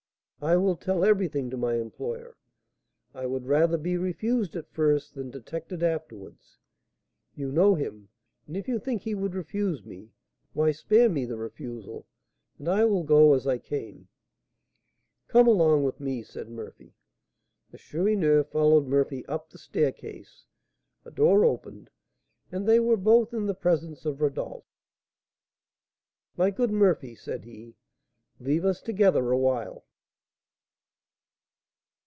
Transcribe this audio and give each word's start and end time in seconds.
"I 0.43 0.57
will 0.57 0.75
tell 0.75 1.05
everything 1.05 1.51
to 1.51 1.55
my 1.57 1.75
employer; 1.75 2.35
I 3.13 3.27
would 3.27 3.45
rather 3.45 3.77
be 3.77 3.95
refused 3.95 4.55
at 4.55 4.71
first 4.71 5.13
than 5.13 5.29
detected 5.29 5.83
afterwards. 5.83 6.57
You 7.35 7.51
know 7.51 7.75
him, 7.75 8.09
and 8.47 8.57
if 8.57 8.67
you 8.67 8.79
think 8.79 9.03
he 9.03 9.13
would 9.13 9.35
refuse 9.35 9.85
me, 9.85 10.09
why, 10.53 10.71
spare 10.71 11.09
me 11.09 11.25
the 11.25 11.37
refusal, 11.37 12.07
and 12.57 12.67
I 12.67 12.85
will 12.85 13.03
go 13.03 13.35
as 13.35 13.45
I 13.45 13.59
came." 13.59 14.07
"Come 15.27 15.45
along 15.47 15.83
with 15.83 15.99
me," 15.99 16.23
said 16.23 16.49
Murphy. 16.49 16.95
The 17.69 17.77
Chourineur 17.77 18.43
followed 18.43 18.87
Murphy 18.87 19.23
up 19.27 19.51
the 19.51 19.59
staircase; 19.59 20.47
a 21.05 21.11
door 21.11 21.45
opened, 21.45 21.91
and 22.51 22.67
they 22.67 22.79
were 22.79 22.97
both 22.97 23.31
in 23.31 23.45
the 23.45 23.53
presence 23.53 24.07
of 24.07 24.21
Rodolph. 24.21 24.65
"My 26.35 26.49
good 26.49 26.71
Murphy," 26.71 27.13
said 27.13 27.45
he, 27.45 27.75
"leave 28.39 28.65
us 28.65 28.81
together 28.81 29.29
awhile." 29.29 29.85